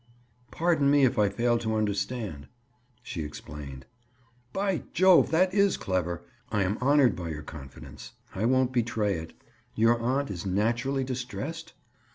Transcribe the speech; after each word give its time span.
"Pardon 0.49 0.89
me 0.89 1.05
if 1.05 1.19
I 1.19 1.29
fail 1.29 1.59
to 1.59 1.75
understand." 1.75 2.47
She 3.03 3.21
explained. 3.23 3.85
"By 4.51 4.81
jove! 4.93 5.29
that 5.29 5.53
is 5.53 5.77
clever. 5.77 6.23
I 6.51 6.63
am 6.63 6.79
honored 6.81 7.15
by 7.15 7.29
your 7.29 7.43
confidence. 7.43 8.13
I 8.33 8.45
won't 8.45 8.71
betray 8.73 9.13
it. 9.19 9.33
Your 9.75 10.01
aunt 10.01 10.31
is 10.31 10.43
naturally 10.43 11.03
distressed?" 11.03 11.73